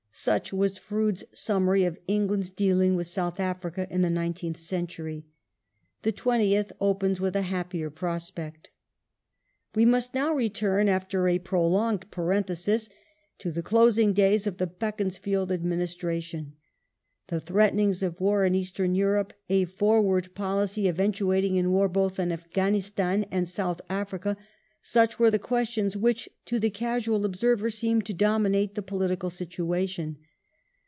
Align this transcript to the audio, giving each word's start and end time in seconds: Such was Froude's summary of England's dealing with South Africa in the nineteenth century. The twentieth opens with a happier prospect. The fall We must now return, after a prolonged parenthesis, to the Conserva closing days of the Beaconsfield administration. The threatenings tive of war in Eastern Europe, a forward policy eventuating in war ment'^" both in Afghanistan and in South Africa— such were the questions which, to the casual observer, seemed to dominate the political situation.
Such 0.13 0.51
was 0.51 0.77
Froude's 0.77 1.23
summary 1.31 1.85
of 1.85 1.97
England's 2.05 2.51
dealing 2.51 2.97
with 2.97 3.07
South 3.07 3.39
Africa 3.39 3.87
in 3.89 4.01
the 4.01 4.09
nineteenth 4.09 4.57
century. 4.57 5.23
The 6.01 6.11
twentieth 6.11 6.73
opens 6.81 7.21
with 7.21 7.33
a 7.33 7.43
happier 7.43 7.89
prospect. 7.89 8.65
The 8.65 8.67
fall 8.67 9.71
We 9.77 9.85
must 9.85 10.13
now 10.13 10.33
return, 10.33 10.89
after 10.89 11.29
a 11.29 11.39
prolonged 11.39 12.11
parenthesis, 12.11 12.89
to 13.37 13.51
the 13.53 13.61
Conserva 13.63 13.65
closing 13.65 14.11
days 14.13 14.45
of 14.45 14.57
the 14.57 14.67
Beaconsfield 14.67 15.49
administration. 15.49 16.57
The 17.27 17.39
threatenings 17.39 18.01
tive 18.01 18.15
of 18.15 18.19
war 18.19 18.43
in 18.43 18.53
Eastern 18.53 18.93
Europe, 18.93 19.31
a 19.47 19.63
forward 19.63 20.35
policy 20.35 20.89
eventuating 20.89 21.55
in 21.55 21.71
war 21.71 21.87
ment'^" 21.87 21.93
both 21.93 22.19
in 22.19 22.33
Afghanistan 22.33 23.23
and 23.31 23.43
in 23.43 23.45
South 23.45 23.79
Africa— 23.89 24.35
such 25.03 25.19
were 25.19 25.29
the 25.29 25.37
questions 25.37 25.95
which, 25.95 26.27
to 26.43 26.59
the 26.59 26.71
casual 26.71 27.23
observer, 27.23 27.69
seemed 27.69 28.03
to 28.03 28.15
dominate 28.15 28.73
the 28.73 28.81
political 28.81 29.29
situation. 29.29 30.17